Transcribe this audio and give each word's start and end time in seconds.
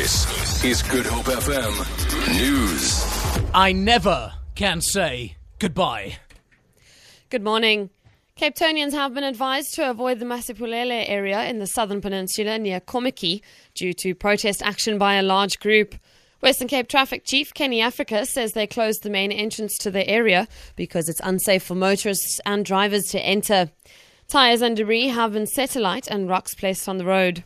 This 0.00 0.62
is 0.64 0.82
Good 0.84 1.06
Hope 1.06 1.24
FM 1.24 1.74
News. 2.38 3.50
I 3.52 3.72
never 3.72 4.32
can 4.54 4.80
say 4.80 5.34
goodbye. 5.58 6.18
Good 7.30 7.42
morning. 7.42 7.90
Capetonians 8.40 8.92
have 8.92 9.12
been 9.12 9.24
advised 9.24 9.74
to 9.74 9.90
avoid 9.90 10.20
the 10.20 10.24
Masiphumelele 10.24 11.08
area 11.08 11.42
in 11.46 11.58
the 11.58 11.66
southern 11.66 12.00
peninsula 12.00 12.60
near 12.60 12.78
Kommetjie 12.78 13.40
due 13.74 13.92
to 13.94 14.14
protest 14.14 14.62
action 14.62 14.98
by 14.98 15.14
a 15.14 15.22
large 15.24 15.58
group. 15.58 15.96
Western 16.40 16.68
Cape 16.68 16.86
Traffic 16.86 17.24
Chief 17.24 17.52
Kenny 17.52 17.80
Africa 17.80 18.24
says 18.24 18.52
they 18.52 18.68
closed 18.68 19.02
the 19.02 19.10
main 19.10 19.32
entrance 19.32 19.76
to 19.78 19.90
the 19.90 20.08
area 20.08 20.46
because 20.76 21.08
it's 21.08 21.20
unsafe 21.24 21.64
for 21.64 21.74
motorists 21.74 22.40
and 22.46 22.64
drivers 22.64 23.08
to 23.08 23.20
enter. 23.20 23.72
Tyres 24.28 24.62
and 24.62 24.76
debris 24.76 25.08
have 25.08 25.32
been 25.32 25.48
set 25.48 25.74
alight 25.74 26.06
and 26.06 26.28
rocks 26.28 26.54
placed 26.54 26.88
on 26.88 26.98
the 26.98 27.04
road. 27.04 27.42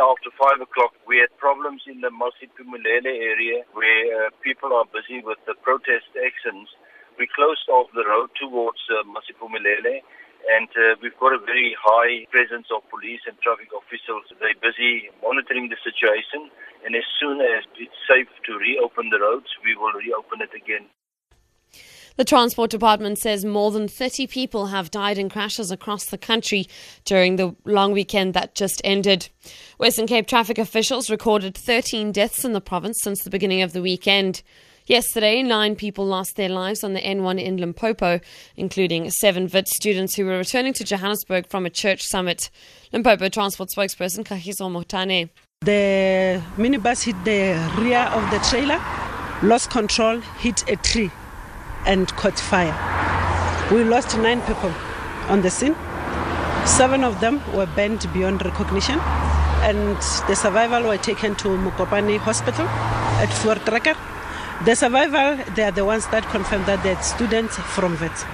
After 0.00 0.32
5 0.32 0.64
o'clock, 0.64 0.96
we 1.04 1.20
had 1.20 1.28
problems 1.36 1.84
in 1.84 2.00
the 2.00 2.08
Masiphumelele 2.08 3.04
area 3.04 3.68
where 3.76 4.04
uh, 4.16 4.30
people 4.40 4.72
are 4.72 4.88
busy 4.88 5.20
with 5.20 5.36
the 5.44 5.52
protest 5.60 6.08
actions. 6.16 6.72
We 7.20 7.28
closed 7.28 7.68
off 7.68 7.92
the 7.92 8.08
road 8.08 8.32
towards 8.40 8.80
uh, 8.88 9.04
and 10.48 10.68
uh, 10.72 10.96
we've 11.04 11.20
got 11.20 11.36
a 11.36 11.44
very 11.44 11.76
high 11.76 12.24
presence 12.32 12.72
of 12.72 12.80
police 12.88 13.20
and 13.28 13.36
traffic 13.44 13.68
officials. 13.76 14.24
They're 14.40 14.56
busy 14.56 15.12
monitoring 15.20 15.68
the 15.68 15.76
situation, 15.84 16.48
and 16.80 16.96
as 16.96 17.04
soon 17.20 17.44
as 17.44 17.68
it's 17.76 18.00
safe 18.08 18.32
to 18.48 18.56
reopen 18.56 19.12
the 19.12 19.20
roads, 19.20 19.52
we 19.60 19.76
will 19.76 19.92
reopen 19.92 20.40
it 20.40 20.56
again. 20.56 20.88
The 22.20 22.24
Transport 22.26 22.70
Department 22.70 23.18
says 23.18 23.46
more 23.46 23.70
than 23.70 23.88
30 23.88 24.26
people 24.26 24.66
have 24.66 24.90
died 24.90 25.16
in 25.16 25.30
crashes 25.30 25.70
across 25.70 26.04
the 26.04 26.18
country 26.18 26.66
during 27.06 27.36
the 27.36 27.56
long 27.64 27.92
weekend 27.92 28.34
that 28.34 28.54
just 28.54 28.82
ended. 28.84 29.30
Western 29.78 30.06
Cape 30.06 30.26
traffic 30.26 30.58
officials 30.58 31.08
recorded 31.08 31.56
13 31.56 32.12
deaths 32.12 32.44
in 32.44 32.52
the 32.52 32.60
province 32.60 32.98
since 33.00 33.22
the 33.22 33.30
beginning 33.30 33.62
of 33.62 33.72
the 33.72 33.80
weekend. 33.80 34.42
Yesterday, 34.84 35.42
nine 35.42 35.76
people 35.76 36.04
lost 36.04 36.36
their 36.36 36.50
lives 36.50 36.84
on 36.84 36.92
the 36.92 37.00
N1 37.00 37.42
in 37.42 37.56
Limpopo, 37.56 38.20
including 38.54 39.10
seven 39.10 39.48
Wits 39.50 39.74
students 39.74 40.14
who 40.14 40.26
were 40.26 40.36
returning 40.36 40.74
to 40.74 40.84
Johannesburg 40.84 41.48
from 41.48 41.64
a 41.64 41.70
church 41.70 42.02
summit. 42.02 42.50
Limpopo 42.92 43.30
Transport 43.30 43.70
spokesperson 43.70 44.26
Kahiso 44.26 44.70
Motane. 44.70 45.30
The 45.62 46.42
minibus 46.58 47.04
hit 47.04 47.16
the 47.24 47.56
rear 47.80 48.00
of 48.12 48.30
the 48.30 48.46
trailer, 48.50 48.78
lost 49.42 49.70
control, 49.70 50.20
hit 50.20 50.68
a 50.68 50.76
tree, 50.76 51.10
and 51.86 52.08
caught 52.16 52.38
fire. 52.38 52.74
We 53.70 53.84
lost 53.84 54.16
nine 54.18 54.42
people 54.42 54.72
on 55.28 55.42
the 55.42 55.50
scene. 55.50 55.76
Seven 56.66 57.04
of 57.04 57.20
them 57.20 57.40
were 57.54 57.66
burned 57.66 58.06
beyond 58.12 58.44
recognition, 58.44 58.98
and 59.62 59.96
the 60.28 60.34
survival 60.34 60.82
were 60.82 60.98
taken 60.98 61.34
to 61.36 61.48
Mokopane 61.48 62.18
Hospital 62.18 62.66
at 62.66 63.32
Fort 63.32 63.58
Voortrekker. 63.58 63.96
The 64.64 64.74
survival, 64.76 65.42
they 65.54 65.62
are 65.62 65.70
the 65.70 65.84
ones 65.84 66.06
that 66.08 66.24
confirm 66.24 66.64
that 66.66 66.82
they're 66.82 67.00
students 67.02 67.56
from 67.56 67.98
Wits. 67.98 68.24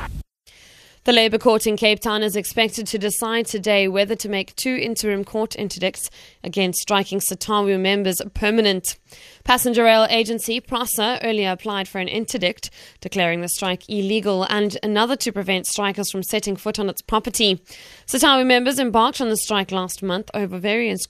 The 1.07 1.13
Labour 1.13 1.39
Court 1.39 1.69
in 1.69 1.77
Cape 1.77 2.01
Town 2.01 2.25
is 2.25 2.35
expected 2.35 2.89
to 2.89 2.99
decide 2.99 3.47
today 3.47 3.87
whether 3.87 4.17
to 4.17 4.29
make 4.29 4.57
two 4.57 4.75
interim 4.75 5.23
court 5.23 5.55
interdicts 5.55 6.11
against 6.43 6.81
striking 6.81 7.21
SATAWU 7.21 7.79
members 7.79 8.21
permanent. 8.35 8.99
Passenger 9.45 9.85
Rail 9.85 10.09
Agency 10.11 10.59
PRASA 10.59 11.21
earlier 11.23 11.53
applied 11.53 11.87
for 11.87 12.01
an 12.01 12.09
interdict 12.09 12.71
declaring 13.01 13.41
the 13.41 13.49
strike 13.49 13.89
illegal 13.89 14.43
and 14.51 14.77
another 14.83 15.15
to 15.15 15.31
prevent 15.31 15.69
strikers 15.69 16.11
from 16.11 16.25
setting 16.25 16.57
foot 16.57 16.81
on 16.81 16.89
its 16.89 17.03
property. 17.03 17.63
SATAWU 18.09 18.45
members 18.45 18.81
embarked 18.81 19.21
on 19.21 19.29
the 19.29 19.37
strike 19.37 19.71
last 19.71 20.03
month 20.03 20.29
over 20.35 20.59
various 20.59 21.07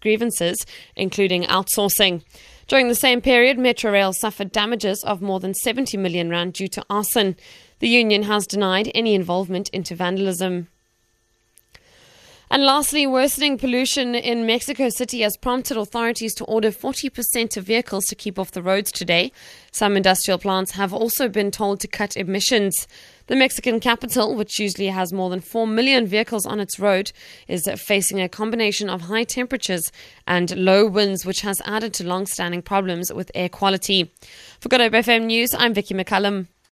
grievances, 0.00 0.64
including 0.94 1.42
outsourcing. 1.44 2.22
During 2.68 2.88
the 2.88 2.94
same 2.94 3.20
period, 3.20 3.58
Metrorail 3.58 4.14
suffered 4.14 4.52
damages 4.52 5.02
of 5.04 5.20
more 5.20 5.40
than 5.40 5.52
70 5.52 5.96
million 5.96 6.30
rand 6.30 6.54
due 6.54 6.68
to 6.68 6.84
arson. 6.88 7.36
The 7.82 7.88
union 7.88 8.22
has 8.22 8.46
denied 8.46 8.92
any 8.94 9.12
involvement 9.12 9.68
into 9.70 9.96
vandalism. 9.96 10.68
And 12.48 12.64
lastly, 12.64 13.08
worsening 13.08 13.58
pollution 13.58 14.14
in 14.14 14.46
Mexico 14.46 14.88
City 14.88 15.22
has 15.22 15.36
prompted 15.36 15.76
authorities 15.76 16.32
to 16.36 16.44
order 16.44 16.70
40% 16.70 17.56
of 17.56 17.64
vehicles 17.64 18.04
to 18.04 18.14
keep 18.14 18.38
off 18.38 18.52
the 18.52 18.62
roads 18.62 18.92
today. 18.92 19.32
Some 19.72 19.96
industrial 19.96 20.38
plants 20.38 20.70
have 20.72 20.94
also 20.94 21.28
been 21.28 21.50
told 21.50 21.80
to 21.80 21.88
cut 21.88 22.16
emissions. 22.16 22.86
The 23.26 23.34
Mexican 23.34 23.80
capital, 23.80 24.36
which 24.36 24.60
usually 24.60 24.86
has 24.86 25.12
more 25.12 25.28
than 25.28 25.40
4 25.40 25.66
million 25.66 26.06
vehicles 26.06 26.46
on 26.46 26.60
its 26.60 26.78
road, 26.78 27.10
is 27.48 27.68
facing 27.78 28.20
a 28.20 28.28
combination 28.28 28.88
of 28.88 29.00
high 29.00 29.24
temperatures 29.24 29.90
and 30.28 30.56
low 30.56 30.86
winds, 30.86 31.26
which 31.26 31.40
has 31.40 31.60
added 31.64 31.94
to 31.94 32.06
long 32.06 32.26
standing 32.26 32.62
problems 32.62 33.12
with 33.12 33.32
air 33.34 33.48
quality. 33.48 34.12
For 34.60 34.68
Good 34.68 34.80
Hope 34.80 34.92
FM 34.92 35.24
News, 35.24 35.52
I'm 35.52 35.74
Vicky 35.74 35.94
McCullum. 35.94 36.46